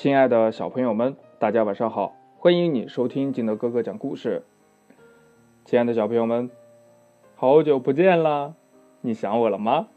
[0.00, 2.16] 亲爱的小朋友们，大家晚上好！
[2.38, 4.42] 欢迎你收听金德哥哥讲故事。
[5.66, 6.50] 亲爱的小朋友们，
[7.36, 8.54] 好久不见了，
[9.02, 9.88] 你想我了吗？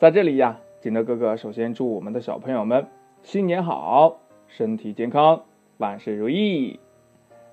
[0.00, 2.88] 在这里呀，金德哥哥首先祝我们的小朋友们
[3.22, 4.18] 新年好，
[4.48, 5.42] 身体健康，
[5.76, 6.80] 万事如意。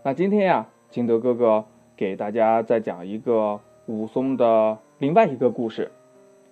[0.01, 1.63] 那今天呀，金德哥哥
[1.95, 5.91] 给大家再讲一个武松的另外一个故事。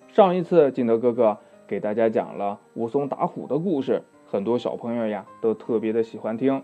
[0.06, 1.36] 上一次金德哥哥
[1.66, 4.04] 给大家讲了武松打虎的故事。
[4.30, 6.62] 很多小朋友呀都特别的喜欢听。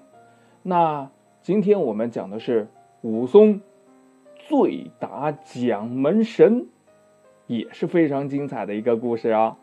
[0.62, 1.08] 那
[1.42, 2.68] 今天我们讲的是
[3.00, 3.60] 武松
[4.36, 6.66] 醉打蒋门神，
[7.46, 9.56] 也是非常精彩的一个故事啊。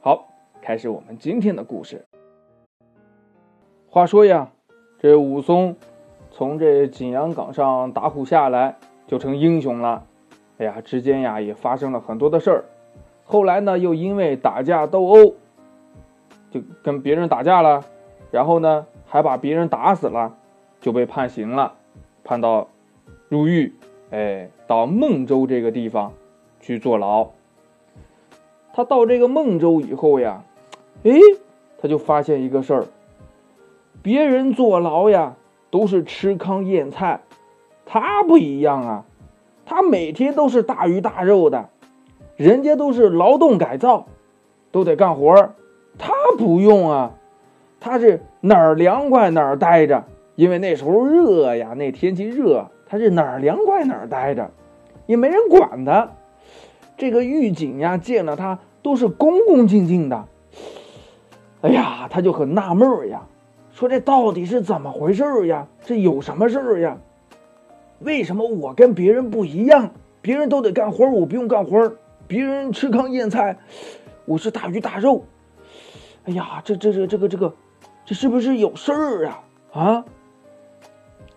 [0.00, 0.28] 好，
[0.60, 2.04] 开始我们今天的故事。
[3.88, 4.50] 话说呀，
[4.98, 5.74] 这武松
[6.30, 8.76] 从这景阳冈上打虎下来，
[9.06, 10.04] 就成英雄了。
[10.58, 12.64] 哎呀，之间呀也发生了很多的事儿。
[13.24, 15.34] 后来呢，又因为打架斗殴。
[16.50, 17.84] 就跟别人打架了，
[18.30, 20.34] 然后呢，还把别人打死了，
[20.80, 21.74] 就被判刑了，
[22.24, 22.68] 判到
[23.28, 23.74] 入狱，
[24.10, 26.12] 哎，到孟州这个地方
[26.60, 27.28] 去坐牢。
[28.72, 30.42] 他到这个孟州以后呀，
[31.02, 31.12] 哎，
[31.78, 32.84] 他就发现一个事儿，
[34.02, 35.34] 别人坐牢呀
[35.70, 37.20] 都是吃糠咽菜，
[37.84, 39.04] 他不一样啊，
[39.64, 41.70] 他每天都是大鱼大肉的，
[42.36, 44.06] 人家都是劳动改造，
[44.70, 45.54] 都得干活儿。
[45.98, 47.12] 他不用啊，
[47.80, 54.50] 他是哪儿凉快哪儿待着，因为那时候热呀，那天气热，他是哪儿凉快哪儿待着，
[55.06, 56.10] 也没人管他。
[56.96, 60.24] 这个狱警呀，见了他都是恭恭敬敬的。
[61.62, 63.22] 哎呀，他就很纳闷呀，
[63.72, 65.66] 说这到底是怎么回事呀？
[65.84, 66.96] 这有什么事儿呀？
[68.00, 69.90] 为什么我跟别人不一样？
[70.20, 71.92] 别人都得干活，我不用干活；
[72.26, 73.56] 别人吃糠咽菜，
[74.24, 75.24] 我是大鱼大肉。
[76.26, 77.54] 哎呀，这这这这个这个，
[78.04, 79.42] 这是不是有事儿啊？
[79.72, 80.04] 啊！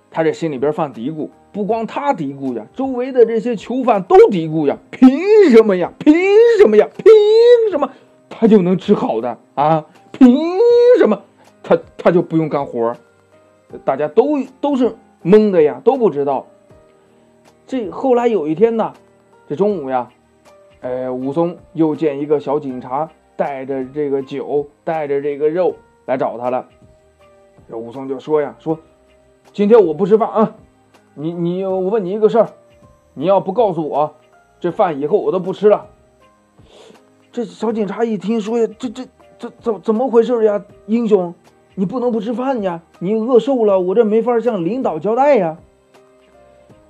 [0.10, 4.76] 他这心里边犯嘀咕，不光他嘀咕呀，周围的这些囚犯都嘀咕呀。
[4.90, 5.08] 凭
[5.52, 5.94] 什么呀？
[6.00, 6.12] 凭
[6.60, 6.90] 什么呀？
[6.98, 7.06] 凭
[7.70, 7.88] 什么
[8.30, 9.86] 他就能吃好的啊？
[10.12, 10.28] 凭
[10.98, 11.22] 什么
[11.62, 12.96] 他他就不用干活？
[13.86, 16.48] 大家都都是懵的呀，都不知道。
[17.68, 18.92] 这后来有一天呢，
[19.48, 20.10] 这中午呀，
[20.82, 23.08] 哎，武松又见一个小警察。
[23.40, 25.74] 带着这个酒，带着这个肉
[26.06, 26.68] 来找他了。
[27.70, 28.78] 这武松就说呀：“说
[29.54, 30.56] 今天我不吃饭啊，
[31.14, 32.50] 你你我问你一个事儿，
[33.14, 34.14] 你要不告诉我，
[34.60, 35.88] 这饭以后我都不吃了。”
[37.32, 39.06] 这小警察一听说呀，这这
[39.38, 40.62] 这怎怎么回事呀？
[40.88, 41.34] 英雄，
[41.76, 42.82] 你不能不吃饭呀！
[43.00, 45.58] 你饿瘦了，我这没法向领导交代呀。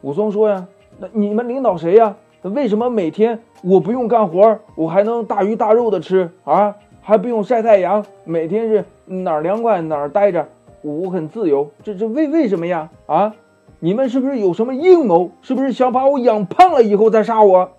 [0.01, 0.67] 武松说呀
[0.97, 6.75] ：“那你们领导谁呀？”为什么每天我不用干活，我还能大鱼大肉的吃啊？
[7.01, 10.47] 还不用晒太阳，每天是哪儿凉快哪儿待着，
[10.81, 11.69] 我很自由。
[11.83, 12.89] 这这为为什么呀？
[13.07, 13.33] 啊，
[13.79, 15.31] 你们是不是有什么阴谋？
[15.41, 17.71] 是不是想把我养胖了以后再杀我？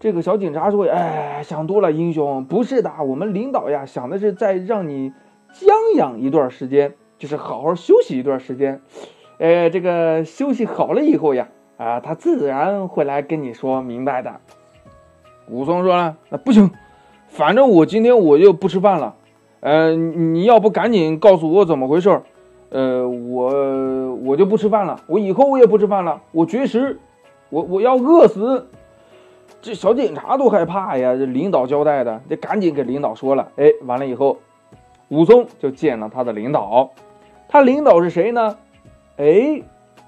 [0.00, 5.12] 这个小警察说：“哎，想多了，英雄，不是的，我们领导呀想的是再让你
[5.52, 8.82] 将养一段时间，就是好好休息一段时间。
[9.38, 11.48] 哎，这个休息好了以后呀。”
[11.82, 14.32] 啊，他自然会来跟你说明白的。
[15.48, 16.70] 武松说了：“那不行，
[17.26, 19.16] 反正我今天我就不吃饭了。
[19.58, 22.22] 呃，你要不赶紧告诉我怎么回事？
[22.70, 27.00] 呃，我我就不吃饭了，我以后我也不吃饭了，我绝食，
[27.50, 28.68] 我我要饿死。”
[29.60, 33.48] 这小警察都害怕呀，这领导交代的，得赶紧给领导说了。
[33.56, 34.38] 哎，完了以后，
[35.08, 36.90] 武松就见了他的领导。
[37.48, 38.56] 他领导是谁呢？
[39.16, 39.60] 哎。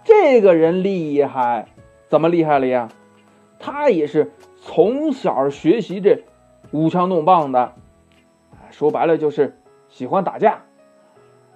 [0.05, 1.69] 这个人厉害，
[2.09, 2.89] 怎么厉害了呀？
[3.59, 6.25] 他也是从小学习这
[6.73, 7.73] 舞枪弄棒的，
[8.71, 9.57] 说白了就是
[9.89, 10.65] 喜欢打架。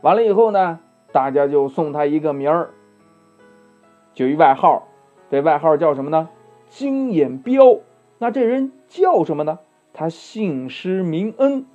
[0.01, 0.81] 完了以后呢，
[1.13, 2.71] 大家就送他一个名儿，
[4.15, 4.89] 就一外号，
[5.31, 6.31] 这外号叫什么呢？
[6.71, 7.81] 金眼彪。
[8.19, 9.59] 那这人叫什么呢？
[9.93, 11.67] 他姓施名恩，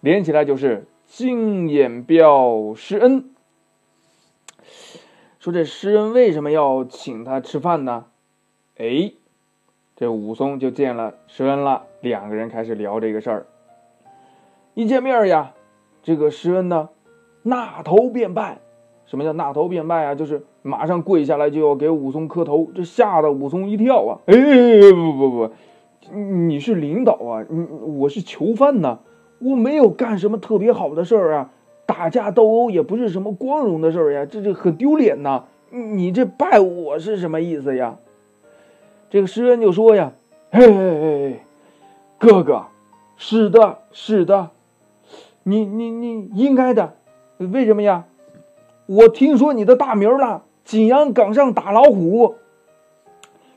[0.00, 3.30] 连起来就是金眼彪施恩。
[5.48, 8.04] 说这施恩为什么要请他吃饭呢？
[8.76, 9.12] 哎，
[9.96, 13.46] 这武松就见了施恩了，两个人开始聊这个事儿。
[14.74, 15.54] 一见面呀，
[16.02, 16.90] 这个施恩呢，
[17.44, 18.58] 纳头便拜。
[19.06, 20.14] 什么叫纳头便拜啊？
[20.14, 24.18] 就是马上跪下来就要给武松磕头，这吓得武松一跳啊！
[24.26, 24.34] 哎，
[24.92, 25.50] 不不不，
[26.14, 27.66] 你是领导啊，你
[27.98, 28.98] 我是囚犯呢，
[29.38, 31.50] 我没有干什么特别好的事儿啊。
[31.88, 35.44] 打架斗殴也不是什么光荣的事儿呀，这这很丢脸呐！
[35.70, 37.96] 你这拜我是什么意思呀？
[39.08, 40.12] 这个诗人就说呀
[40.52, 41.40] ：“嘿嘿嘿，
[42.18, 42.66] 哥哥，
[43.16, 44.50] 是的，是的，
[45.44, 46.92] 你你你应该的，
[47.38, 48.04] 为什么呀？
[48.84, 52.34] 我听说你的大名了，景阳冈上打老虎，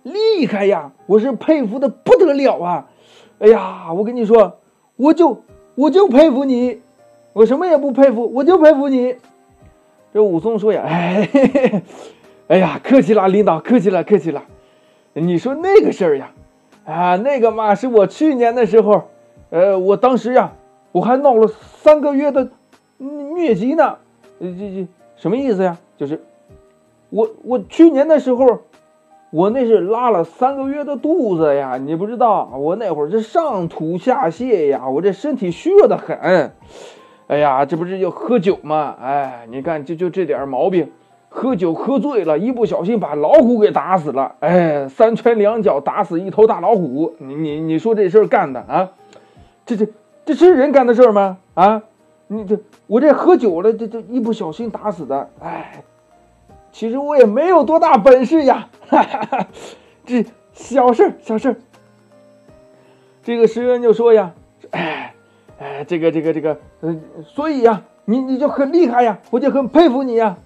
[0.03, 0.93] 厉害呀！
[1.05, 2.87] 我是佩服的不得了啊！
[3.39, 4.59] 哎呀，我跟你说，
[4.95, 5.43] 我就
[5.75, 6.81] 我就佩服你，
[7.33, 9.15] 我什么也不佩服，我就佩服你。
[10.13, 11.29] 这武松说呀，哎，
[12.47, 14.43] 哎呀，客气了，领导，客气了，客气了。
[15.13, 16.31] 你说那个事儿呀，
[16.85, 19.03] 啊，那个嘛，是我去年的时候，
[19.49, 20.51] 呃，我当时呀，
[20.91, 22.49] 我还闹了三个月的
[22.99, 23.97] 疟疾呢，
[24.39, 24.87] 这这。
[25.15, 25.77] 什么意思呀？
[25.97, 26.19] 就是
[27.11, 28.61] 我我去年的时候，
[29.29, 31.77] 我那是拉了三个月的肚子呀！
[31.77, 36.51] 你不知道，我那会儿是上吐下泻呀，我这身体虚弱的很。
[37.31, 38.93] 哎呀，这不是要喝酒吗？
[39.01, 40.91] 哎，你看就就这点毛病，
[41.29, 44.35] 喝酒喝醉了，一不小心把老虎给打死了。
[44.41, 47.15] 哎，三拳两脚打死一头大老虎。
[47.19, 48.91] 你你你说这事儿干的啊？
[49.65, 49.87] 这这
[50.25, 51.37] 这是人干的事儿吗？
[51.53, 51.81] 啊？
[52.27, 55.85] 你这我这喝酒了，这这一不小心打死的，哎，
[56.73, 59.47] 其实我也没有多大本事呀，哈 哈哈，
[60.05, 61.55] 这小事小事
[63.23, 64.33] 这个石原就说呀，
[65.87, 70.37] 这个这个这个，嗯，所以呀，你你就很厉害呀，我就很佩服你呀。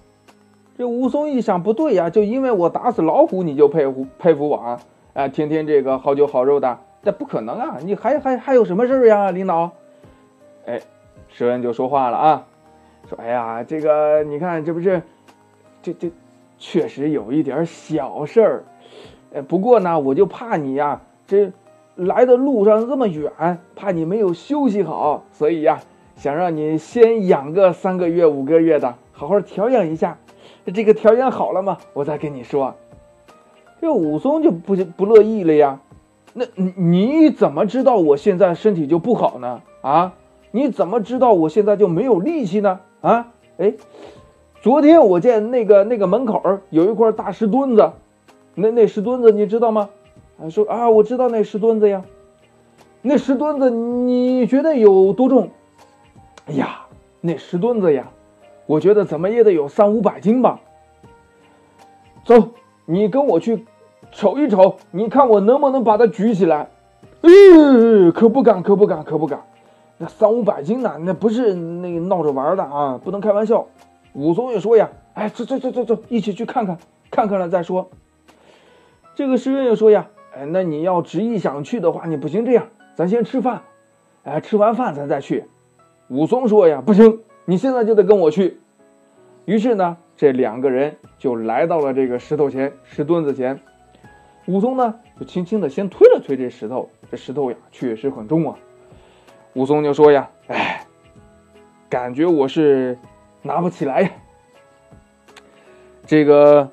[0.76, 4.80] 这武松一想，不对呀，就因为我打死老虎，你就佩服佩服我啊？
[5.14, 7.78] 哎，天天这个好酒好肉的，这不可能啊！
[7.82, 9.70] 你还还还有什么事儿呀，领导？
[10.66, 10.80] 哎。
[11.28, 12.46] 石恩就说话了啊，
[13.06, 15.02] 说：“哎呀，这个你看，这不是，
[15.82, 16.10] 这这
[16.56, 18.64] 确实有一点小事儿，
[19.32, 21.52] 呃，不过呢，我就怕你呀，这
[21.96, 25.80] 来的路上这么远，怕你没有休息好，所以呀，
[26.14, 30.16] 想让你先养个三个月、五个月的，好好调养一下。
[30.72, 32.74] 这个调养好了嘛，我再跟你说。”
[33.80, 35.80] 这武松就不不乐意了呀，
[36.32, 39.60] 那你你怎么知道我现在身体就不好呢？
[39.82, 40.12] 啊？
[40.50, 42.80] 你怎么知道我现在就没有力气呢？
[43.02, 43.74] 啊，哎，
[44.62, 47.92] 昨天我见那个那个门口有一块大石墩子，
[48.54, 49.90] 那那石墩子你知道吗？
[50.38, 52.04] 啊，说啊，我知道那石墩子呀，
[53.02, 55.50] 那石墩子你觉得有多重？
[56.46, 56.86] 哎呀，
[57.20, 58.10] 那石墩子呀，
[58.66, 60.60] 我觉得怎么也得有三五百斤吧。
[62.24, 62.50] 走，
[62.84, 63.64] 你跟我去
[64.12, 66.68] 瞅一瞅，你看我能不能把它举起来？
[67.22, 67.30] 哎，
[68.14, 69.40] 可不敢，可不敢，可不敢。
[69.98, 70.96] 那三五百斤呢？
[71.00, 73.66] 那不是那个闹着玩的啊，不能开玩笑。
[74.12, 76.78] 武松也说呀：“哎，走走走走走，一起去看看，
[77.10, 77.88] 看看了再说。”
[79.14, 83.62] 这个诗人也说呀：“哎，那你要执意想去的话，你不行这样，咱先吃饭，
[84.24, 85.44] 哎，吃完饭咱再去。”
[86.08, 88.60] 武松说呀：“不行，你现在就得跟我去。”
[89.46, 93.58] 于是呢，这两个人就来到了这个石头前，石墩子前。
[94.46, 98.58] 武松呢，就轻轻的先推了推这石头，这石头呀，确实很重啊。
[99.54, 100.84] 武松就说呀：“哎，
[101.88, 102.98] 感觉我是
[103.40, 104.10] 拿不起来呀。”
[106.04, 106.70] 这个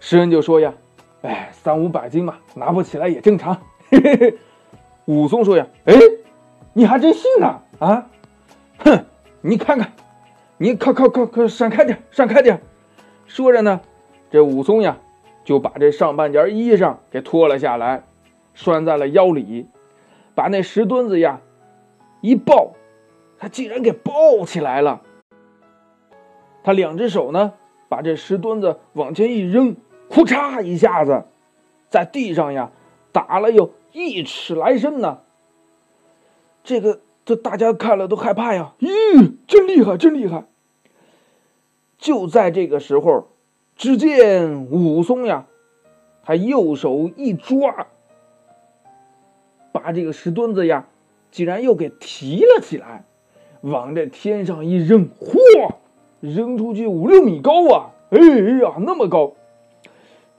[0.00, 0.74] 诗人就说呀
[1.26, 3.60] ：“哎，三五百斤嘛，拿不起来也正常。
[5.06, 5.94] ”武松说呀：“哎，
[6.72, 7.60] 你还真信呢？
[7.80, 8.06] 啊，
[8.78, 9.04] 哼，
[9.40, 9.92] 你看看，
[10.56, 12.60] 你靠靠靠靠，闪开点，闪开点。”
[13.26, 13.80] 说着呢，
[14.30, 14.96] 这武松呀
[15.44, 18.04] 就把这上半截衣裳给脱了下来，
[18.54, 19.66] 拴在了腰里，
[20.36, 21.40] 把那石墩子呀。
[22.20, 22.72] 一抱，
[23.38, 25.02] 他竟然给抱起来了。
[26.64, 27.52] 他两只手呢，
[27.88, 29.76] 把这石墩子往前一扔，
[30.08, 31.24] 呼嚓一下子，
[31.88, 32.70] 在地上呀
[33.12, 35.20] 打了有一尺来深呢。
[36.64, 38.74] 这个这大家看了都害怕呀！
[38.80, 40.44] 咦，真厉害，真厉害！
[41.98, 43.28] 就在这个时候，
[43.76, 45.46] 只见武松呀，
[46.22, 47.86] 他右手一抓，
[49.72, 50.86] 把这个石墩子呀。
[51.32, 53.04] 竟然又给提了起来，
[53.60, 55.74] 往这天上一扔，嚯，
[56.20, 57.90] 扔出去五六米高啊！
[58.08, 58.18] 哎
[58.62, 59.34] 呀，那么高！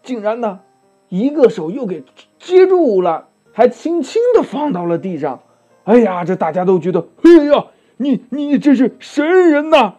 [0.08, 0.62] 竟然呢，
[1.10, 2.02] 一个手又给
[2.40, 5.42] 接住了，还轻轻的放到了地上。
[5.84, 7.66] 哎呀，这大家都觉得，哎呀，
[7.98, 9.96] 你你这是神人呐！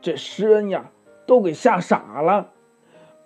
[0.00, 0.84] 这诗恩呀，
[1.26, 2.50] 都给吓傻了，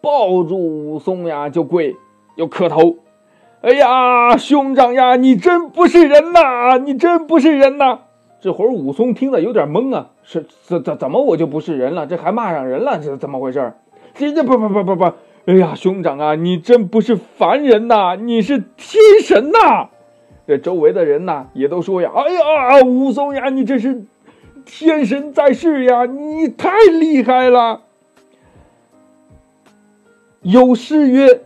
[0.00, 1.94] 抱住武松呀就跪，
[2.36, 2.96] 又磕头。
[3.60, 6.78] 哎呀，兄长呀，你真不是人呐！
[6.78, 7.98] 你真不是人呐！
[8.40, 12.06] 这会儿武松听了有点懵啊，是怎怎怎么我就不是人了？
[12.06, 12.98] 这还骂上人了？
[12.98, 13.74] 这怎么回事？
[14.14, 15.04] 这这不不不不不！
[15.46, 19.88] 哎呀，兄长啊，你真不是凡人呐，你是天神呐！
[20.46, 24.04] 这周围的人呐也都说呀：“哎呀，武松呀，你这是
[24.64, 27.82] 天神在世呀，你太厉害了！”
[30.42, 31.42] 有诗曰。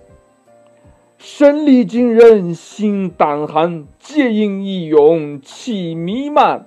[1.18, 6.66] 身力惊人心胆寒，皆因一勇气弥漫。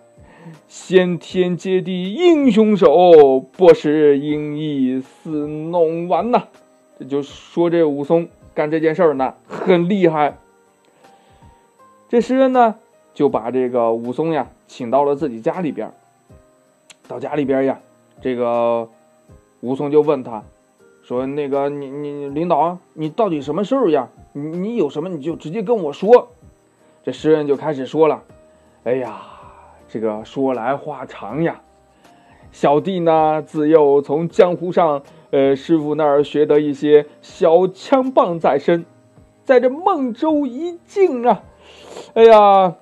[0.68, 6.44] 先天接地英雄手，不识英义似弄完呐。
[6.98, 10.38] 这就说这武松干这件事儿呢，很厉害。
[12.08, 12.76] 这诗人呢，
[13.14, 15.92] 就把这个武松呀请到了自己家里边。
[17.08, 17.80] 到家里边呀，
[18.22, 18.90] 这个
[19.62, 20.44] 武松就问他，
[21.04, 24.10] 说：“那个你你领导，你到底什么事儿呀？
[24.34, 26.30] 你你有什么你就直接跟我说。”
[27.04, 28.24] 这诗人就开始说了
[28.84, 29.22] ：“哎呀。”
[29.92, 31.62] 这个说来话长呀，
[32.52, 38.86] 小弟呢自幼从江湖上，呃师傅那儿学得一些小枪棒在身，
[39.44, 41.42] 在这孟州一境啊，
[42.14, 42.76] 哎呀，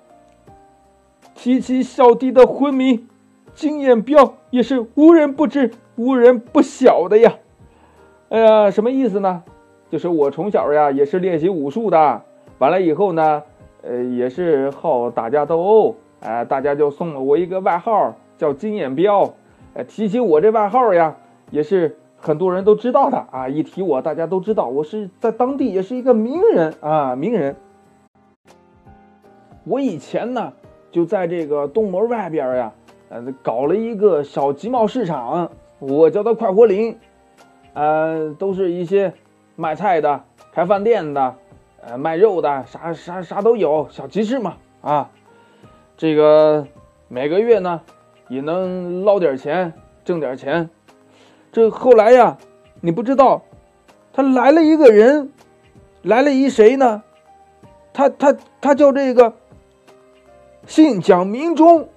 [1.33, 3.07] 提起小弟的昏迷，
[3.53, 7.35] 金眼镖也是无人不知、无人不晓的呀。
[8.27, 9.43] 哎呀，什么意思呢？
[9.89, 12.21] 就是我从小呀也是练习武术的，
[12.57, 13.43] 完了以后呢，
[13.81, 15.95] 呃也是好打架斗殴。
[16.19, 19.33] 哎，大家就送了我一个外号，叫金眼彪。
[19.75, 21.15] 哎，提起我这外号呀，
[21.51, 23.47] 也是很多人都知道的啊。
[23.47, 27.55] 一提我，大家都知道我是在当地也是一个名人啊，名人。
[29.63, 30.53] 我以前呢，
[30.91, 32.71] 就在这个东门外边呀，
[33.09, 36.97] 呃，搞了一个小集贸市场，我叫它快活林。
[37.73, 39.13] 呃，都是一些
[39.55, 41.35] 卖菜的、开饭店的、
[41.81, 45.11] 呃，卖肉的，啥啥啥都有，小集市嘛，啊。
[45.97, 46.67] 这个
[47.07, 47.81] 每个月呢，
[48.29, 49.73] 也能捞点钱，
[50.05, 50.69] 挣点钱。
[51.51, 52.37] 这后来呀，
[52.81, 53.41] 你不知道，
[54.13, 55.31] 他来了一个人，
[56.03, 57.01] 来了一谁呢？
[57.93, 59.33] 他他他叫这个，
[60.67, 61.89] 姓蒋名忠，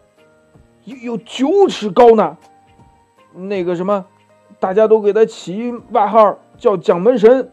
[0.84, 2.38] 有有九尺高呢。
[3.34, 4.06] 那个什么，
[4.58, 7.50] 大家都给他起外号叫蒋门神。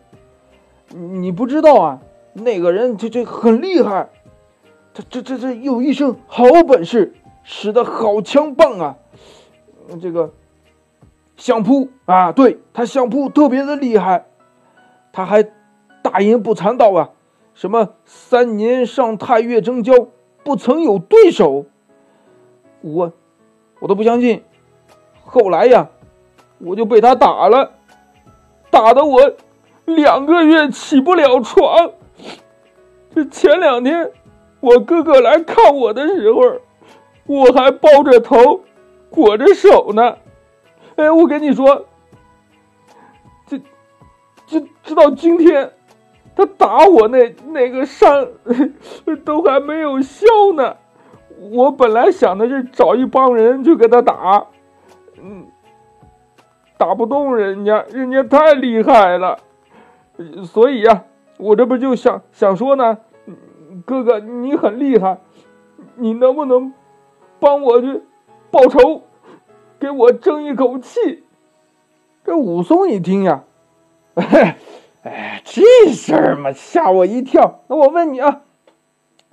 [0.93, 1.99] 你不知道啊，
[2.31, 4.07] 那个人这这很厉害。
[5.09, 7.13] 这这这有一身好本事，
[7.43, 8.95] 使得好枪棒啊！
[10.01, 10.33] 这个
[11.35, 14.25] 相扑啊，对他相扑特别的厉害，
[15.11, 15.43] 他还
[16.01, 17.09] 大言不惭道啊，
[17.53, 19.93] 什么三年上太岳征交，
[20.43, 21.65] 不曾有对手。
[22.81, 23.13] 我
[23.79, 24.43] 我都不相信。
[25.23, 25.89] 后来呀，
[26.59, 27.73] 我就被他打了，
[28.71, 29.33] 打的我
[29.85, 31.91] 两个月起不了床。
[33.13, 34.11] 这前两天。
[34.59, 36.41] 我哥哥来看我的时候，
[37.25, 38.61] 我还包着头，
[39.09, 40.17] 裹着手呢。
[40.95, 41.85] 哎，我跟你说，
[43.45, 43.59] 这、
[44.47, 45.71] 这直到今天，
[46.35, 48.27] 他打我那那个伤
[49.23, 50.75] 都还没有消呢。
[51.51, 54.47] 我本来想的是找一帮人去跟他打，
[55.21, 55.45] 嗯，
[56.77, 59.37] 打不动人家，人家太厉害了。
[60.45, 61.03] 所以呀，
[61.37, 62.97] 我这不就想想说呢。
[63.85, 65.19] 哥哥，你很厉害，
[65.95, 66.73] 你能不能
[67.39, 68.01] 帮我去
[68.49, 69.03] 报仇，
[69.79, 71.23] 给我争一口气？
[72.23, 73.43] 这武松一听呀，
[74.15, 77.61] 哎，这事儿嘛，吓我一跳。
[77.67, 78.41] 那我问你啊，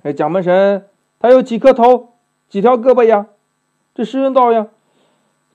[0.03, 0.87] 哎，蒋门神
[1.19, 2.13] 他有几颗头，
[2.47, 3.27] 几条胳膊呀？
[3.93, 4.67] 这诗人道呀，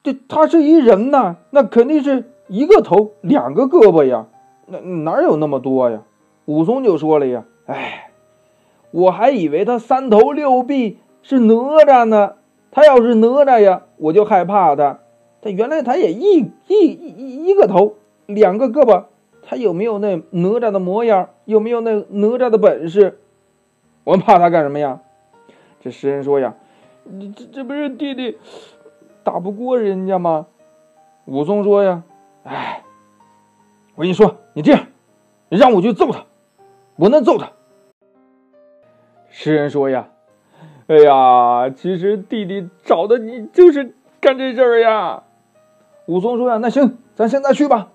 [0.03, 4.27] 这他是一人呐，那肯定是一个头，两个胳膊呀，
[4.67, 6.03] 那哪有那么多呀？
[6.47, 8.10] 武松就说了呀，哎。
[8.91, 11.55] 我还以为他三头六臂是哪
[11.85, 12.35] 吒呢，
[12.71, 15.01] 他要是哪吒呀，我就害怕他。
[15.43, 17.95] 他原来他也一一一一个头，
[18.27, 19.05] 两个胳膊，
[19.43, 21.31] 他有没有那哪吒的模样？
[21.45, 23.19] 有没有那哪吒的本事？
[24.05, 25.01] 我怕他干什么呀？
[25.81, 26.55] 这诗人说呀，
[27.37, 28.39] 这这不是弟弟
[29.25, 30.47] 打不过人家吗？
[31.27, 32.03] 武松说呀，
[32.45, 32.83] 哎，
[33.95, 34.87] 我跟你说，你这样，
[35.49, 36.25] 你让我去揍他，
[36.97, 37.51] 我能揍他。
[39.31, 40.09] 诗人说呀
[40.89, 45.23] ：“哎呀，其实弟弟找的你就是干这事儿呀。”
[46.07, 47.89] 武松说呀：“那行，咱现在去吧。”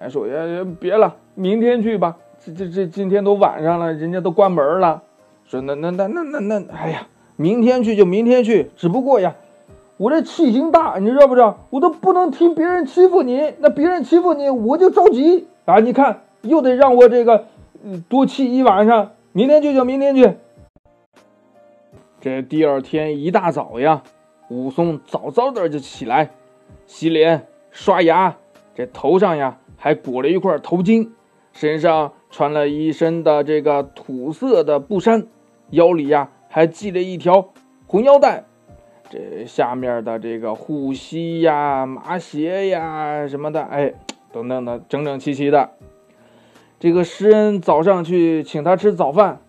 [0.00, 2.16] 哎，说呀，别了，明天去吧。
[2.38, 5.02] 这这这，今天都晚上了，人家都关门了。
[5.44, 8.70] 说那那那那那那，哎呀，明天去就明天去。
[8.76, 9.34] 只不过呀，
[9.96, 11.66] 我这气性大，你知道不知道？
[11.70, 15.80] 我都不能听别人欺负你，那别人欺负你，我就着急啊！
[15.80, 17.44] 你看，又得让我这个
[18.08, 19.10] 多气一晚上。
[19.32, 20.36] 明天去就明天去。
[22.20, 24.02] 这第二天一大早呀，
[24.50, 26.32] 武松早早的就起来，
[26.86, 28.36] 洗脸、刷牙，
[28.74, 31.08] 这头上呀还裹了一块头巾，
[31.54, 35.26] 身上穿了一身的这个土色的布衫，
[35.70, 37.54] 腰里呀还系了一条
[37.86, 38.44] 红腰带，
[39.08, 43.94] 这下面的这个护膝呀、麻鞋呀什么的，哎，
[44.30, 45.70] 等等的整整齐齐的。
[46.78, 49.40] 这个诗人早上去请他吃早饭，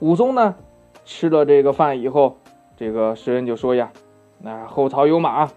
[0.00, 0.56] 武松呢？
[1.04, 2.36] 吃了这个饭以后，
[2.76, 3.90] 这个诗人就说呀
[4.38, 5.50] ：“那后槽有马，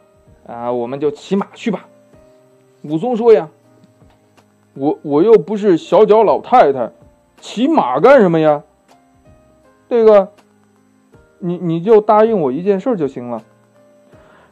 [0.48, 1.88] 啊，我们就骑马去吧。”
[2.84, 3.50] 武松说：“呀，
[4.74, 6.92] 我我又不是小脚老太太，
[7.40, 8.64] 骑马干什么呀？
[9.88, 10.32] 这个，
[11.40, 13.42] 你你就答应我一件事就行了。”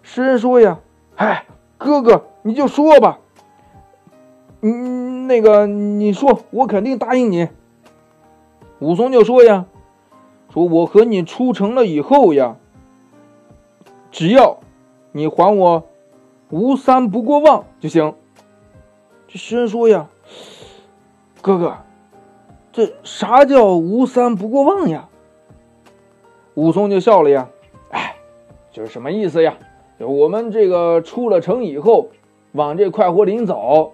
[0.04, 0.80] 诗人说：“呀，
[1.16, 1.46] 哎，
[1.78, 3.20] 哥哥，你就说吧。
[4.62, 7.50] 嗯，那个，你说，我肯定答应你。”
[8.80, 9.66] 武松就说：“呀，
[10.54, 12.58] 说我和你出城了以后呀，
[14.12, 14.60] 只要
[15.14, 15.88] 你还我
[16.50, 18.14] 吴三不过望就行。”
[19.28, 20.10] 这诗人说：“呀，
[21.42, 21.78] 哥哥，
[22.74, 25.08] 这啥叫吴三不过望呀？”
[26.56, 27.48] 武松就笑了呀，
[27.92, 28.16] 哎，
[28.74, 29.58] 就是什么意思呀？
[29.98, 32.10] 就我们这个出了城以后，
[32.52, 33.94] 往这快活林走，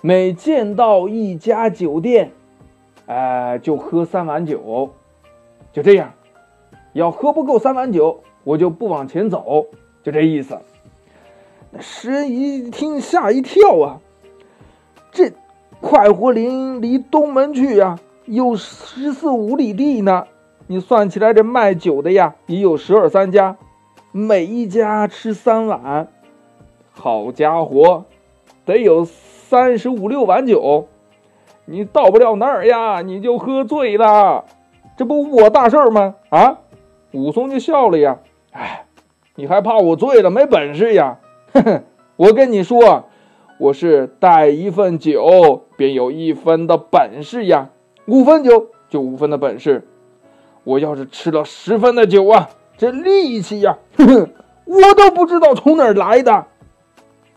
[0.00, 2.32] 每见到一家酒店，
[3.06, 4.90] 哎，就喝三碗酒，
[5.72, 6.12] 就这样。
[6.92, 9.66] 要喝不够三碗酒，我就不往前走，
[10.02, 10.58] 就这意思。
[11.70, 14.00] 那诗人一听吓一跳啊！
[15.10, 15.32] 这
[15.80, 20.26] 快活林离东门去呀，有十四五里地呢。
[20.66, 23.56] 你算起来，这卖酒的呀，也有十二三家，
[24.10, 26.08] 每一家吃三碗，
[26.92, 28.04] 好家伙，
[28.64, 30.88] 得有三十五六碗酒。
[31.64, 34.44] 你到不了那儿呀，你就喝醉了，
[34.96, 36.14] 这不我大事儿吗？
[36.30, 36.58] 啊！
[37.12, 38.18] 武松就笑了呀，
[38.52, 38.86] 哎，
[39.34, 41.18] 你还怕我醉了没本事呀？
[41.52, 41.84] 哼哼，
[42.16, 43.04] 我跟你说。
[43.58, 47.68] 我是带一份酒，便有一分的本事呀，
[48.06, 49.86] 五分酒就五分的本事。
[50.64, 54.30] 我要是吃了十分的酒啊，这力气呀，哼哼，
[54.64, 56.46] 我都不知道从哪儿来的。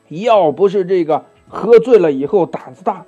[0.07, 3.05] 要不是这个喝醉了以后胆子大，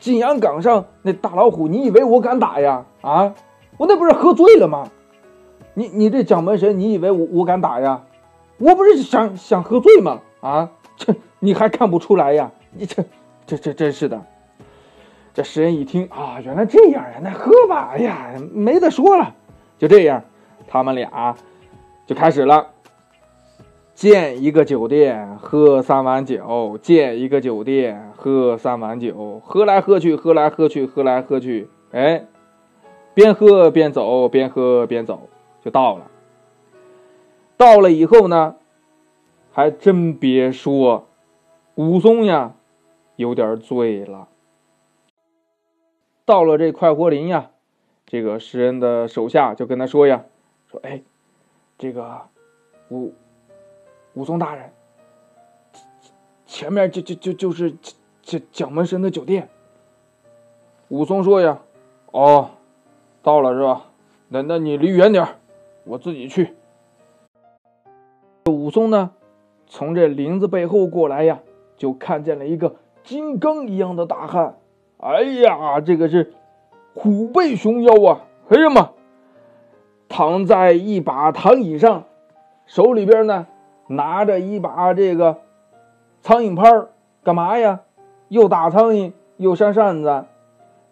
[0.00, 2.84] 景阳冈上那大老虎，你以为我敢打呀？
[3.02, 3.32] 啊，
[3.80, 4.86] 我那不是喝醉了吗？
[5.72, 8.02] 你你这蒋门神，你以为我我敢打呀？
[8.58, 10.20] 我不是想想喝醉吗？
[10.42, 11.14] 啊，这。
[11.38, 12.50] 你还看不出来呀？
[12.72, 13.02] 你这、
[13.46, 14.20] 这、这真是的。
[15.32, 17.92] 这诗人一听啊，原来这样呀，那喝吧。
[17.94, 19.34] 哎呀，没得说了。
[19.78, 20.22] 就这样，
[20.68, 21.34] 他们俩
[22.06, 22.66] 就开始了。
[23.94, 29.40] 建一个酒店，喝三碗酒；建一个酒店，喝三碗酒。
[29.42, 31.70] 喝来喝去，喝来喝去，喝来喝去。
[31.92, 32.26] 哎，
[33.14, 35.28] 边喝边走，边喝边走，
[35.62, 36.10] 就到了。
[37.56, 38.56] 到了以后呢，
[39.52, 41.06] 还真别说。
[41.74, 42.54] 武松呀，
[43.16, 44.28] 有点醉了。
[46.24, 47.50] 到了这快活林呀，
[48.06, 50.24] 这个诗人的手下就跟他说呀
[50.70, 51.02] ：“说哎，
[51.78, 52.22] 这个
[52.90, 53.14] 武
[54.14, 54.72] 武松大人，
[56.46, 57.74] 前面就就就就是
[58.22, 59.48] 蒋蒋门神的酒店。”
[60.88, 61.62] 武松说呀
[62.12, 62.50] ：“哦，
[63.22, 63.86] 到了是吧？
[64.28, 65.26] 那那你离远点
[65.84, 66.54] 我自己去。”
[68.50, 69.10] 武松呢，
[69.66, 71.40] 从这林子背后过来呀。
[71.76, 74.58] 就看见了一个金刚一样的大汉，
[74.98, 76.34] 哎呀，这个是
[76.92, 78.20] 虎背熊腰啊！
[78.50, 78.90] 哎呀妈，
[80.06, 82.04] 躺在一把躺椅上，
[82.66, 83.46] 手里边呢
[83.86, 85.38] 拿着一把这个
[86.20, 86.70] 苍蝇拍
[87.22, 87.80] 干嘛呀？
[88.28, 90.26] 又打苍蝇又扇扇子，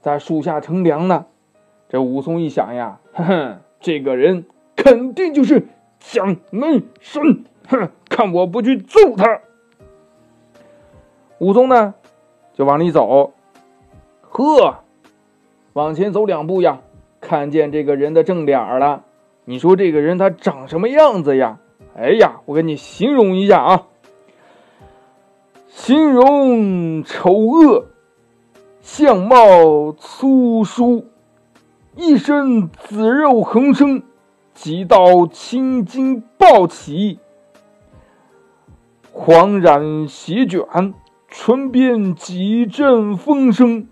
[0.00, 1.26] 在树下乘凉呢。
[1.88, 4.44] 这武松一想呀，哼哼，这个人
[4.76, 9.40] 肯定就是蒋门神，哼，看我不去揍他！
[11.38, 11.94] 武松呢，
[12.52, 13.32] 就往里走，
[14.22, 14.80] 呵，
[15.72, 16.80] 往前走两步呀，
[17.20, 19.04] 看见这个人的正脸了。
[19.46, 21.58] 你说这个人他长什么样子呀？
[21.96, 23.86] 哎呀，我给你形容一下啊，
[25.68, 27.86] 形容丑恶，
[28.82, 31.06] 相貌粗疏，
[32.00, 34.04] 一身紫肉横生，
[34.54, 37.18] 几道青筋暴起，
[39.10, 40.94] 黄染席卷。
[41.26, 43.88] 唇边几阵风声，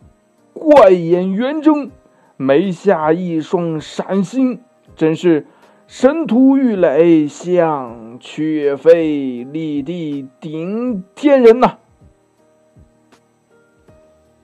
[0.53, 1.91] 怪眼圆睁，
[2.37, 4.61] 眉下一双闪星，
[4.95, 5.45] 真是
[5.89, 11.79] 神图玉垒，像雀飞立地顶天人呐！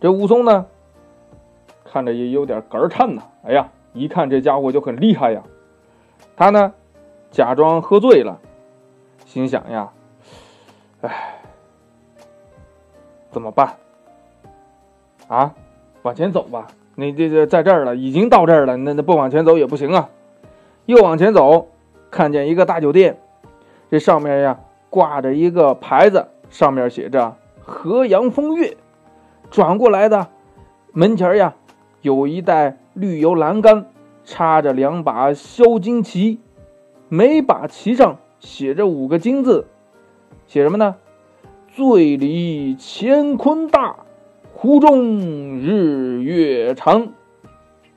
[0.01, 0.67] 这武松呢，
[1.93, 3.23] 看着也有点肝颤呐。
[3.45, 5.43] 哎呀，一看这家伙就很厉害呀。
[6.35, 6.73] 他呢，
[7.31, 8.39] 假装喝醉了，
[9.27, 9.91] 心想呀，
[11.03, 11.39] 哎。
[13.31, 13.77] 怎么办？
[15.27, 15.55] 啊，
[16.03, 16.67] 往前走吧。
[16.95, 20.11] 你这这在这儿了，已经到这儿了，那那不往前走也不行啊。
[20.85, 21.69] 又往前走，
[22.11, 23.19] 看见一个大酒店，
[23.91, 28.77] 这上面呀挂着一个牌子，上面写着“河阳风月”。
[29.51, 30.29] 转过来的
[30.93, 31.55] 门前呀，
[32.03, 33.87] 有一带绿油栏杆，
[34.25, 36.41] 插着两把削金旗，
[37.09, 39.67] 每把旗上写着五个金字，
[40.47, 40.97] 写什么呢？
[41.75, 43.97] 醉里乾坤大，
[44.53, 47.09] 壶中日月长。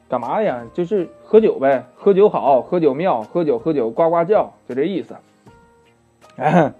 [0.07, 0.65] 干嘛呀？
[0.71, 5.15] 就是喝酒呗，喝酒好，喝酒妙，喝酒喝酒呱呱叫，就这意思。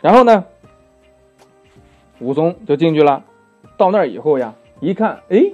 [0.00, 0.44] 然后呢，
[2.20, 3.24] 武松就进去了。
[3.76, 5.52] 到那儿以后呀，一看，哎，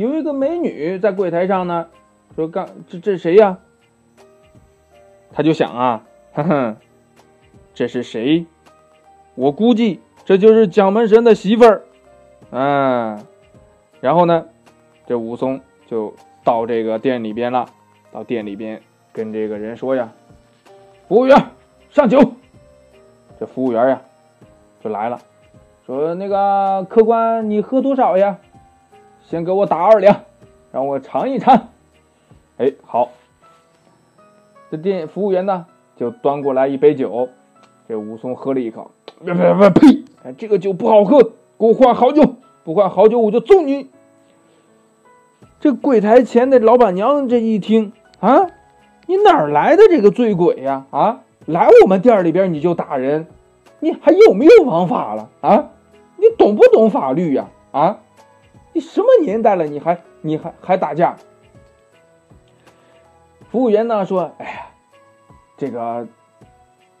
[0.00, 1.86] 有一个美女在柜台上呢。
[2.36, 3.58] 说干这这谁呀？
[5.32, 6.76] 他就想啊， 哼哼，
[7.74, 8.46] 这是谁？
[9.34, 11.82] 我估计这就是蒋门神的媳妇儿。
[12.50, 13.18] 嗯，
[14.00, 14.46] 然后呢，
[15.06, 17.66] 这武松就到这个店里边了，
[18.12, 18.80] 到店里边
[19.12, 20.12] 跟这个人说呀
[21.08, 21.36] ：“服务员，
[21.90, 22.18] 上酒。”
[23.40, 24.00] 这服务员呀
[24.82, 25.18] 就来了，
[25.84, 28.38] 说：“那个客官，你喝多少呀？
[29.30, 30.22] 先给我打二两，
[30.72, 31.68] 让我尝一尝。”
[32.58, 33.10] 哎，好，
[34.72, 37.28] 这店服务员呢就端过来一杯酒，
[37.88, 38.90] 这武松喝了一口，
[39.24, 40.04] 别别别，呸！
[40.36, 43.88] 这个酒不好喝，给我换好酒，不换好酒我就揍你。
[45.60, 48.48] 这柜台前的老板娘这一听啊，
[49.06, 50.86] 你哪来的这个醉鬼呀？
[50.90, 53.28] 啊，来我们店里边你就打人，
[53.78, 55.70] 你还有没有王法了啊？
[56.16, 57.46] 你懂不懂法律呀？
[57.70, 57.98] 啊，
[58.72, 61.16] 你什么年代了，你还你还还打架？
[63.50, 64.66] 服务员呢说：“哎呀，
[65.56, 66.06] 这个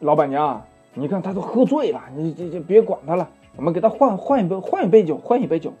[0.00, 0.62] 老板娘，
[0.94, 5.72] 你看他都喝醉了，你这这别管他了，我们给他换换一杯换一杯酒，换一杯酒。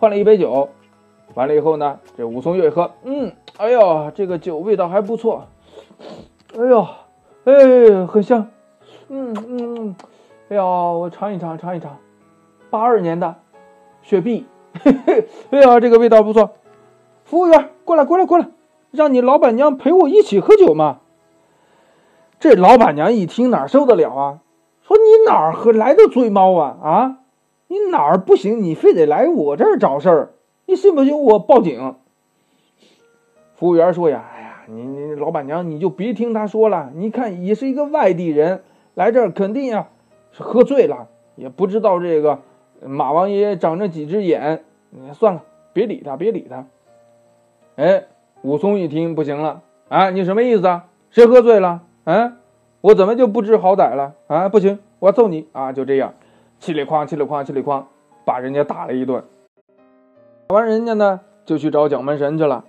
[0.00, 0.68] 换了一杯酒，
[1.34, 5.44] 完了以后呢，这武松又一喝，嗯，哎呦，这个酒味道还不错，
[6.56, 6.86] 哎呦，
[7.42, 8.48] 哎，很香，
[9.08, 9.96] 嗯嗯，
[10.50, 11.98] 哎呦，我尝一尝，尝一尝，
[12.70, 13.34] 八二年的
[14.08, 14.46] 雪碧，
[14.82, 16.52] 嘿嘿，哎呀，这个味道不错。
[17.24, 18.48] 服务员，过来，过来，过来。”
[18.90, 21.00] 让你老板娘陪我一起喝酒嘛？
[22.40, 24.38] 这老板娘一听哪受得了啊？
[24.80, 26.78] 说你哪儿喝来的醉猫啊？
[26.82, 27.18] 啊，
[27.66, 28.62] 你哪儿不行？
[28.62, 30.30] 你非得来我这儿找事儿？
[30.64, 31.96] 你信不信我报警？
[33.56, 36.90] 服务员说呀：“哎呀，你你老板娘你就别听他说了。
[36.94, 38.62] 你看也是一个外地人
[38.94, 39.88] 来这儿，肯定呀
[40.32, 42.38] 是喝醉了，也不知道这个
[42.82, 44.64] 马王爷长着几只眼。
[45.12, 46.66] 算了，别理他，别理他。
[47.76, 48.04] 哎。”
[48.42, 50.10] 武松一听不行了啊！
[50.10, 50.84] 你什么意思啊？
[51.10, 51.82] 谁喝醉了？
[52.04, 52.34] 啊，
[52.80, 54.48] 我怎么就不知好歹了啊？
[54.48, 55.72] 不行，我要揍你啊！
[55.72, 56.14] 就这样，
[56.60, 57.82] 气里哐，气里哐，气里哐，
[58.24, 59.24] 把人家打了一顿。
[60.46, 62.64] 打完人家呢，就去找蒋门神去了。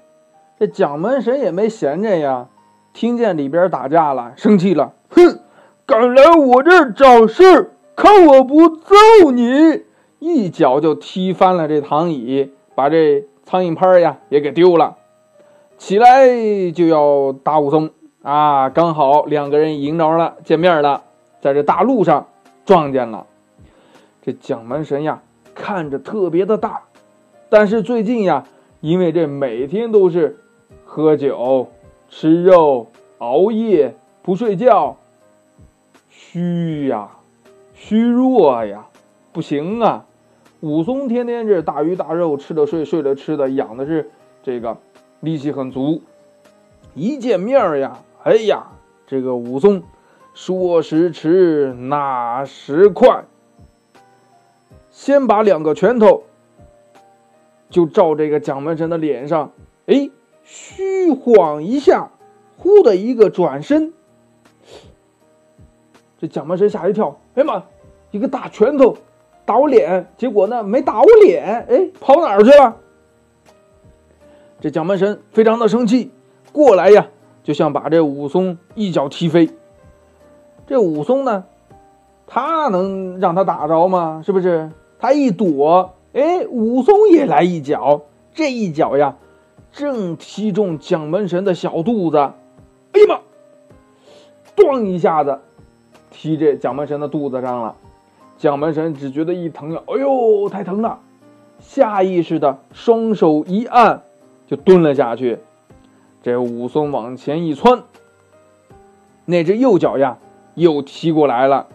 [0.57, 2.47] 这蒋门神也没闲着呀，
[2.91, 5.39] 听见里边打架了，生气了，哼，
[5.85, 8.95] 敢来我这儿找事看我不揍
[9.31, 9.83] 你！
[10.19, 14.97] 一脚就踢翻了这躺椅，把这苍蝇拍呀也给丢了。
[15.77, 17.89] 起来就要打武松
[18.21, 18.69] 啊！
[18.69, 21.03] 刚好两个人迎着了，见面了，
[21.39, 22.27] 在这大路上
[22.65, 23.25] 撞见了。
[24.21, 25.21] 这蒋门神呀，
[25.55, 26.83] 看着特别的大，
[27.49, 28.43] 但是最近呀，
[28.81, 30.37] 因为这每天都是
[30.83, 31.69] 喝酒、
[32.09, 32.87] 吃肉、
[33.19, 34.97] 熬夜、不睡觉，
[36.09, 37.09] 虚呀，
[37.73, 38.87] 虚弱呀，
[39.31, 40.05] 不行啊！
[40.61, 44.11] 武松天天这大鱼大肉吃的睡，睡了吃的，养的是
[44.43, 44.77] 这个。
[45.21, 46.01] 力气很足，
[46.93, 48.67] 一见面呀，哎呀，
[49.05, 49.83] 这个武松
[50.33, 53.25] 说时迟，那时快，
[54.89, 56.23] 先把两个拳头
[57.69, 59.51] 就照这个蒋门神的脸上，
[59.87, 60.09] 哎，
[60.41, 62.11] 虚晃一下，
[62.55, 63.91] 忽的一个转身，
[66.17, 67.63] 这蒋门神吓一跳，哎呀妈，
[68.11, 68.95] 一个大拳头
[69.49, 72.75] 打我脸，结果呢没打我脸，哎，跑哪儿去了？
[74.61, 76.11] 这蒋门神非常的生气，
[76.53, 77.07] 过来呀，
[77.41, 79.49] 就想把这武松一脚踢飞。
[80.67, 81.45] 这武松呢，
[82.27, 84.21] 他能让他打着吗？
[84.23, 84.69] 是不是？
[84.99, 88.01] 他一躲，哎，武松也来一脚，
[88.35, 89.15] 这一脚呀，
[89.71, 92.17] 正踢中蒋门神的小肚子。
[92.17, 93.19] 哎呀妈！
[94.55, 95.39] 咣一下子，
[96.11, 97.75] 踢这蒋门神的肚子上了。
[98.39, 100.99] 蒋门神只觉得一疼呀，哎呦，太疼了！
[101.59, 104.03] 下意识的双手一按。
[104.47, 105.37] 就蹲了下去，
[106.23, 107.83] 这武松往前一窜，
[109.25, 110.17] 那只右脚呀
[110.55, 111.67] 又踢过来了，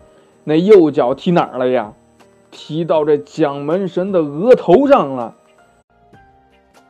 [0.42, 1.92] 那右脚踢哪儿了呀？
[2.50, 5.36] 踢到这蒋门神的额头上了。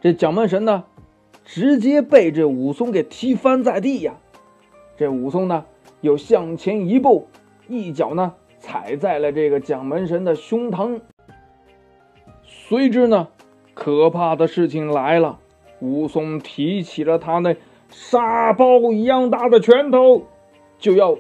[0.01, 0.85] 这蒋门神呢，
[1.45, 4.15] 直接被这武松给踢翻在地呀。
[4.97, 5.67] 这武松呢
[6.01, 7.27] 又向前一步，
[7.69, 8.33] 一脚呢
[8.65, 11.03] 踩在了这个蒋门神的胸膛。
[12.43, 13.29] 随之呢，
[13.75, 15.39] 可怕的事情来了。
[15.81, 17.55] 武松提起了他那
[17.91, 20.23] 沙包一样大的拳头，
[20.79, 21.19] 就要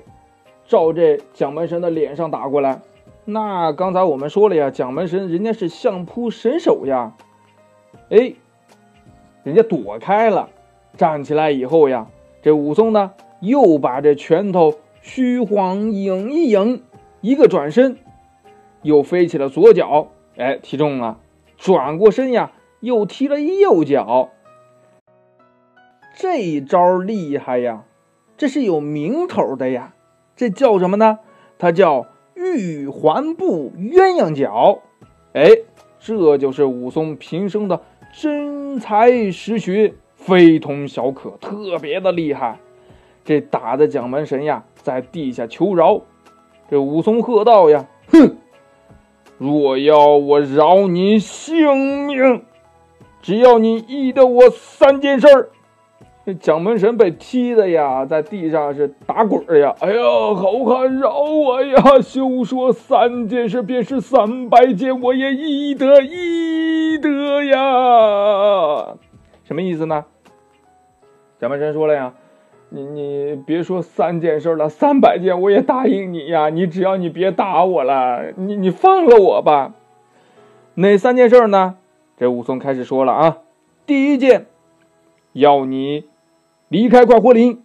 [0.66, 2.80] 照这蒋门神的脸上打过来。
[3.26, 7.12] 那刚才我们说了呀，蒋门神人家是相扑神手呀，
[8.08, 8.32] 哎，
[9.42, 10.48] 人家躲开了，
[10.96, 12.06] 站起来以后呀，
[12.40, 16.82] 这武松呢又把这拳头虚晃影一影，
[17.24, 17.96] 一个转身，
[18.82, 21.20] 又飞起了左脚，哎，踢中了，
[21.56, 24.28] 转过身呀，又踢了右脚。
[26.14, 27.84] 这一招厉害呀，
[28.36, 29.94] 这是有名头的呀，
[30.36, 31.20] 这叫什么呢？
[31.58, 32.06] 它叫。
[32.34, 34.80] 玉环步鸳鸯脚，
[35.34, 35.48] 哎，
[36.00, 37.80] 这就是武松平生的
[38.12, 42.58] 真才实学，非同小可，特别的厉害。
[43.24, 46.02] 这打的蒋门神呀，在地下求饶。
[46.70, 48.36] 这武松喝道呀：“哼，
[49.38, 52.42] 若要我饶你性命，
[53.20, 55.50] 只要你依得我三件事儿。”
[56.26, 59.74] 这蒋门神被踢的呀，在地上是打滚儿呀！
[59.80, 60.02] 哎呀，
[60.34, 62.00] 好汉饶我呀！
[62.00, 68.96] 休说三件事，便是三百件，我也依得依得呀！
[69.42, 70.02] 什么意思呢？
[71.38, 72.14] 蒋门神说了呀
[72.74, 76.48] ：“你你别说三件事了，三百件我也答应你呀！
[76.48, 79.74] 你只要你别打我了，你你放了我吧。
[80.74, 81.76] 哪三件事呢？
[82.16, 83.38] 这武松开始说了啊，
[83.86, 84.46] 第一件，
[85.32, 86.06] 要你。”
[86.68, 87.62] 离开快活林，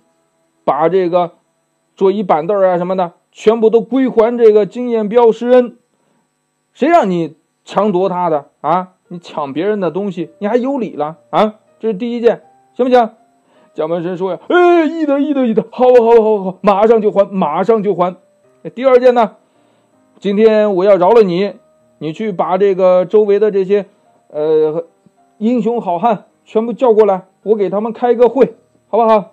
[0.64, 1.32] 把这个
[1.96, 5.78] 桌椅板凳啊什么的，全部都归还这个金燕彪施恩。
[6.74, 8.90] 谁让你抢夺他的啊？
[9.08, 11.56] 你抢别人的东西，你还有理了啊？
[11.80, 12.44] 这是第一件，
[12.76, 13.10] 行不行？
[13.80, 18.14] 蒋门神说呀，哎，一得一得一得，好，好，好，好，马上就还，马上就还。
[18.76, 19.38] 第二件呢？
[20.20, 21.54] 今天我要饶了你，
[22.00, 23.86] 你去把这个周围的这些
[24.28, 24.86] 呃
[25.38, 28.58] 英雄好汉全部叫过来，我给他们开个会。
[28.90, 29.32] 好不好？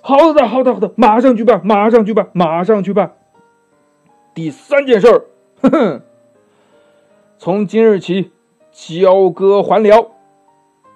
[0.00, 3.12] 好的，好的，好的，马上去办，马上去办，马上去办。
[4.34, 5.24] 第三件事儿，
[5.62, 6.02] 哼哼，
[7.38, 8.32] 从今日起
[8.72, 10.08] 交割还辽，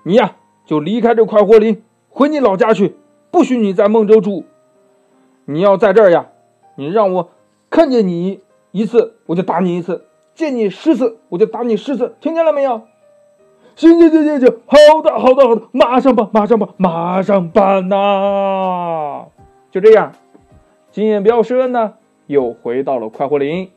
[0.02, 0.34] 你呀
[0.66, 1.83] 就离开这快活林，
[2.14, 2.94] 回你老家去，
[3.32, 4.44] 不许你在孟州住。
[5.46, 6.28] 你要在这儿呀，
[6.76, 7.30] 你让我
[7.68, 12.14] 看见你一次，我就打你一次；见你十次，我就打你十次。
[12.20, 12.82] 听见了没有？
[13.74, 19.24] 行行行行行，好的好的好的，马上办马上办马上办呐！
[19.72, 20.12] 就这样，
[20.92, 21.94] 金燕彪施恩呢，
[22.28, 23.68] 又回到了快活林。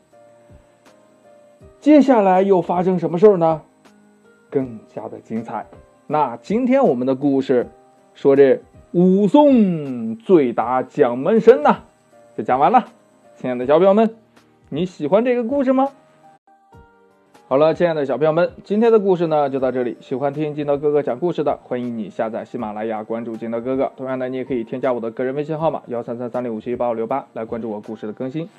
[1.80, 3.64] 接下来又发生什么事儿呢？
[4.52, 5.66] 更加的精彩。
[6.06, 7.70] 那今天我们的故事
[8.18, 8.62] 说这
[8.94, 11.82] 武松醉打蒋门神呐，
[12.36, 12.88] 就讲完了。
[13.36, 14.16] 亲爱的小朋友们，
[14.70, 15.90] 你喜欢这个故事吗？
[17.48, 19.98] 好了，亲爱的小朋友们，今天的故事呢就到这里。
[20.00, 23.92] 喜欢听金德哥哥讲故事的，欢迎你下载喜马拉雅，关注金德哥哥。
[23.96, 28.50] 同样呢，你也可以添加我的个人微信号码幺三三三零五七八五六八来关注我故事的更新。